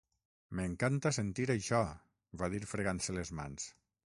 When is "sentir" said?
1.17-1.45